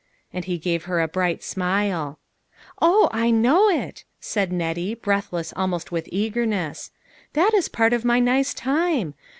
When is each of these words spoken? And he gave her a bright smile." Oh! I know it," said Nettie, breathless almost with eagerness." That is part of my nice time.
And 0.33 0.45
he 0.45 0.57
gave 0.57 0.85
her 0.85 0.99
a 0.99 1.07
bright 1.07 1.43
smile." 1.43 2.17
Oh! 2.81 3.07
I 3.13 3.29
know 3.29 3.69
it," 3.69 4.03
said 4.19 4.51
Nettie, 4.51 4.95
breathless 4.95 5.53
almost 5.55 5.91
with 5.91 6.09
eagerness." 6.11 6.89
That 7.33 7.53
is 7.53 7.69
part 7.69 7.93
of 7.93 8.03
my 8.03 8.19
nice 8.19 8.55
time. 8.55 9.13